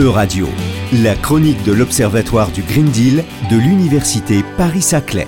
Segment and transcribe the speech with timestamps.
[0.00, 0.46] E-Radio,
[1.02, 5.26] la chronique de l'Observatoire du Green Deal de l'Université Paris-Saclay.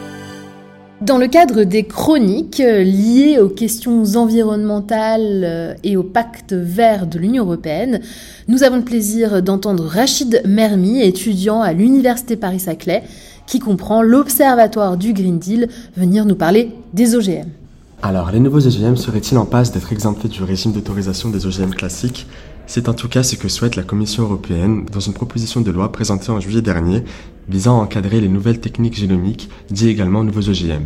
[1.03, 7.07] Dans le cadre des chroniques euh, liées aux questions environnementales euh, et au pacte vert
[7.07, 8.01] de l'Union européenne,
[8.49, 13.03] nous avons le plaisir d'entendre Rachid Mermi, étudiant à l'Université Paris-Saclay,
[13.47, 15.69] qui comprend l'Observatoire du Green Deal,
[15.99, 17.62] venir nous parler des OGM.
[18.05, 22.27] Alors, les nouveaux OGM seraient-ils en passe d'être exemptés du régime d'autorisation des OGM classiques?
[22.67, 25.93] C'est en tout cas ce que souhaite la Commission européenne dans une proposition de loi
[25.93, 27.05] présentée en juillet dernier
[27.49, 30.83] visant à encadrer les nouvelles techniques génomiques, dit également nouveaux OGM.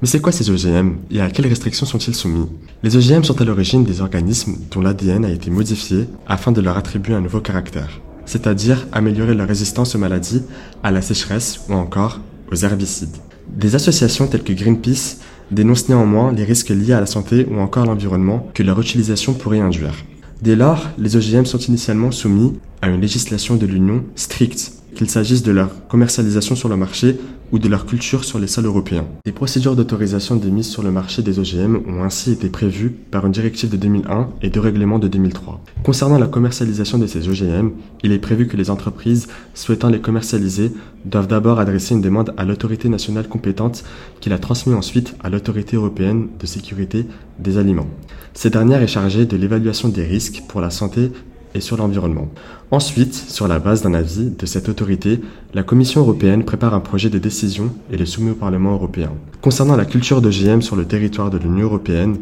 [0.00, 2.46] Mais c'est quoi ces OGM et à quelles restrictions sont-ils soumis?
[2.84, 6.76] Les OGM sont à l'origine des organismes dont l'ADN a été modifié afin de leur
[6.76, 10.42] attribuer un nouveau caractère, c'est-à-dire améliorer leur résistance aux maladies,
[10.84, 12.20] à la sécheresse ou encore
[12.52, 13.16] aux herbicides.
[13.48, 15.18] Des associations telles que Greenpeace
[15.50, 19.60] dénoncent néanmoins les risques liés à la santé ou encore l'environnement que leur utilisation pourrait
[19.60, 19.94] induire.
[20.40, 25.42] Dès lors, les OGM sont initialement soumis à une législation de l'Union stricte, qu'il s'agisse
[25.42, 27.18] de leur commercialisation sur le marché
[27.52, 29.04] ou de leur culture sur les sols européens.
[29.26, 33.26] Les procédures d'autorisation des mises sur le marché des OGM ont ainsi été prévues par
[33.26, 35.62] une directive de 2001 et deux règlements de 2003.
[35.84, 37.70] Concernant la commercialisation de ces OGM,
[38.02, 40.72] il est prévu que les entreprises souhaitant les commercialiser
[41.04, 43.84] doivent d'abord adresser une demande à l'autorité nationale compétente
[44.20, 47.06] qui la transmet ensuite à l'autorité européenne de sécurité
[47.38, 47.88] des aliments.
[48.34, 51.12] Cette dernière est chargée de l'évaluation des risques pour la santé
[51.54, 52.28] et sur l'environnement.
[52.70, 55.20] Ensuite, sur la base d'un avis de cette autorité,
[55.54, 59.12] la Commission européenne prépare un projet de décision et le soumet au Parlement européen.
[59.40, 62.16] Concernant la culture d'OGM sur le territoire de l'Union européenne,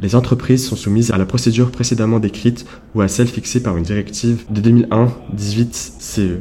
[0.00, 3.84] les entreprises sont soumises à la procédure précédemment décrite ou à celle fixée par une
[3.84, 6.40] directive de 2001-18-CE.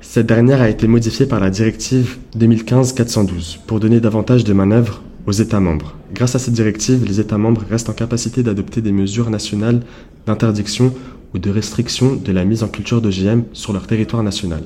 [0.00, 5.32] Cette dernière a été modifiée par la directive 2015-412 pour donner davantage de manœuvre aux
[5.32, 5.94] États membres.
[6.12, 9.80] Grâce à cette directive, les États membres restent en capacité d'adopter des mesures nationales
[10.26, 10.92] d'interdiction
[11.34, 14.62] ou de restriction de la mise en culture d'OGM sur leur territoire national.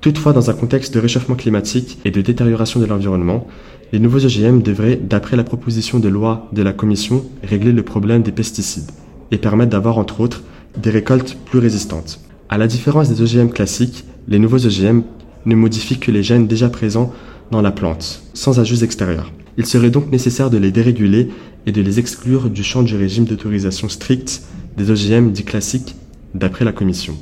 [0.00, 3.46] Toutefois, dans un contexte de réchauffement climatique et de détérioration de l'environnement,
[3.92, 8.22] les nouveaux OGM devraient, d'après la proposition de loi de la Commission, régler le problème
[8.22, 8.90] des pesticides
[9.30, 10.42] et permettre d'avoir, entre autres,
[10.76, 12.20] des récoltes plus résistantes.
[12.48, 15.02] À la différence des OGM classiques, les nouveaux OGM
[15.46, 17.12] ne modifient que les gènes déjà présents
[17.50, 19.32] dans la plante, sans ajout extérieurs.
[19.56, 21.30] Il serait donc nécessaire de les déréguler
[21.66, 24.42] et de les exclure du champ du régime d'autorisation strict
[24.76, 25.96] des OGM dits classiques
[26.34, 27.16] d'après la Commission.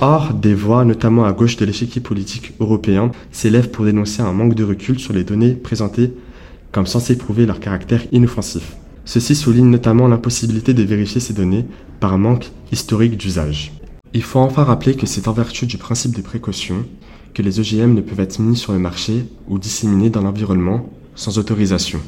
[0.00, 4.54] Or, des voix, notamment à gauche de l'échiquier politique européen, s'élèvent pour dénoncer un manque
[4.54, 6.12] de recul sur les données présentées
[6.70, 8.76] comme censées prouver leur caractère inoffensif.
[9.04, 11.64] Ceci souligne notamment l'impossibilité de vérifier ces données
[11.98, 13.72] par manque historique d'usage.
[14.12, 16.84] Il faut enfin rappeler que c'est en vertu du principe de précaution
[17.34, 21.38] que les OGM ne peuvent être mis sur le marché ou disséminés dans l'environnement sans
[21.38, 22.00] autorisation.